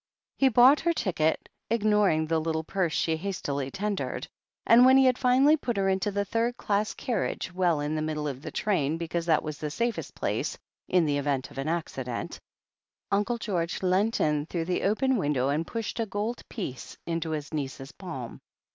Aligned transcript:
He 0.39 0.49
bought 0.49 0.79
her 0.79 0.93
ticket, 0.93 1.47
ignoring 1.69 2.25
the 2.25 2.39
little 2.41 2.63
purse 2.63 2.91
she 2.91 3.11
THE 3.13 3.17
HEEL 3.17 3.17
OF 3.17 3.21
ACHILLES 3.21 3.43
209 3.43 3.65
hastily 3.67 3.71
tendered, 4.09 4.27
and 4.65 4.83
when 4.83 4.97
he 4.97 5.05
had 5.05 5.19
finally 5.19 5.55
put 5.57 5.77
her 5.77 5.89
into 5.89 6.19
a 6.19 6.25
third 6.25 6.57
class 6.57 6.95
carriage, 6.95 7.53
well 7.53 7.79
in 7.81 7.93
the 7.93 8.01
middle 8.01 8.27
of 8.27 8.41
the 8.41 8.49
train 8.49 8.97
because 8.97 9.27
that 9.27 9.43
was 9.43 9.59
the 9.59 9.69
safest 9.69 10.15
place 10.15 10.57
in 10.87 11.05
the 11.05 11.19
event 11.19 11.51
of 11.51 11.59
an 11.59 11.67
accident, 11.67 12.39
Uncle 13.11 13.37
George 13.37 13.83
leant 13.83 14.19
in 14.19 14.47
through 14.47 14.65
the 14.65 14.81
open 14.81 15.17
window 15.17 15.49
and 15.49 15.67
pushed 15.67 15.99
a 15.99 16.07
gold 16.07 16.41
piece 16.49 16.97
into 17.05 17.29
his 17.29 17.53
niece's 17.53 17.91
palm. 17.91 18.41